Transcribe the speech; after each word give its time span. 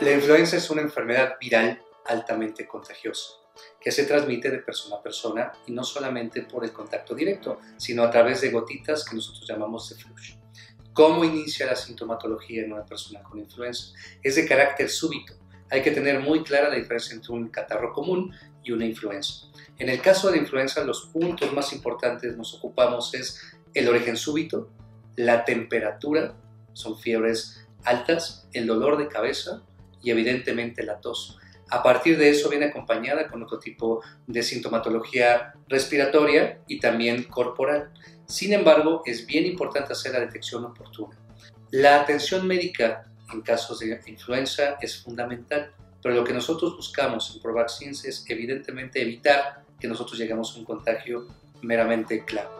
La 0.00 0.12
influenza 0.12 0.56
es 0.56 0.70
una 0.70 0.80
enfermedad 0.80 1.36
viral 1.38 1.78
altamente 2.06 2.66
contagiosa 2.66 3.34
que 3.78 3.92
se 3.92 4.04
transmite 4.04 4.50
de 4.50 4.60
persona 4.60 4.96
a 4.96 5.02
persona 5.02 5.52
y 5.66 5.72
no 5.72 5.84
solamente 5.84 6.40
por 6.40 6.64
el 6.64 6.72
contacto 6.72 7.14
directo, 7.14 7.60
sino 7.76 8.02
a 8.02 8.10
través 8.10 8.40
de 8.40 8.50
gotitas 8.50 9.04
que 9.04 9.14
nosotros 9.14 9.46
llamamos 9.46 9.90
de 9.90 10.02
flush. 10.02 10.36
¿Cómo 10.94 11.22
inicia 11.22 11.66
la 11.66 11.76
sintomatología 11.76 12.62
en 12.62 12.72
una 12.72 12.86
persona 12.86 13.22
con 13.22 13.40
influenza? 13.40 13.92
Es 14.22 14.36
de 14.36 14.48
carácter 14.48 14.88
súbito. 14.88 15.34
Hay 15.70 15.82
que 15.82 15.90
tener 15.90 16.20
muy 16.20 16.44
clara 16.44 16.70
la 16.70 16.76
diferencia 16.76 17.14
entre 17.14 17.34
un 17.34 17.48
catarro 17.48 17.92
común 17.92 18.34
y 18.64 18.72
una 18.72 18.86
influenza. 18.86 19.48
En 19.78 19.90
el 19.90 20.00
caso 20.00 20.30
de 20.30 20.38
influenza, 20.38 20.82
los 20.82 21.10
puntos 21.12 21.52
más 21.52 21.74
importantes 21.74 22.38
nos 22.38 22.54
ocupamos 22.54 23.12
es 23.12 23.38
el 23.74 23.86
origen 23.86 24.16
súbito, 24.16 24.70
la 25.16 25.44
temperatura, 25.44 26.34
son 26.72 26.98
fiebres 26.98 27.66
altas, 27.84 28.48
el 28.54 28.66
dolor 28.66 28.96
de 28.96 29.06
cabeza 29.06 29.62
y 30.02 30.10
evidentemente 30.10 30.82
la 30.82 31.00
tos. 31.00 31.38
A 31.70 31.82
partir 31.82 32.18
de 32.18 32.30
eso 32.30 32.48
viene 32.48 32.66
acompañada 32.66 33.28
con 33.28 33.42
otro 33.42 33.58
tipo 33.58 34.02
de 34.26 34.42
sintomatología 34.42 35.54
respiratoria 35.68 36.60
y 36.66 36.80
también 36.80 37.24
corporal. 37.24 37.92
Sin 38.26 38.52
embargo, 38.52 39.02
es 39.06 39.24
bien 39.24 39.46
importante 39.46 39.92
hacer 39.92 40.12
la 40.12 40.20
detección 40.20 40.64
oportuna. 40.64 41.16
La 41.70 42.00
atención 42.00 42.46
médica 42.46 43.04
en 43.32 43.42
casos 43.42 43.78
de 43.78 44.00
influenza 44.06 44.76
es 44.80 45.00
fundamental, 45.00 45.72
pero 46.02 46.16
lo 46.16 46.24
que 46.24 46.32
nosotros 46.32 46.76
buscamos 46.76 47.32
en 47.34 47.40
ProVaccines 47.40 48.04
es 48.04 48.24
evidentemente 48.28 49.00
evitar 49.00 49.62
que 49.78 49.86
nosotros 49.86 50.18
lleguemos 50.18 50.54
a 50.54 50.58
un 50.58 50.64
contagio 50.64 51.28
meramente 51.62 52.24
claro. 52.24 52.59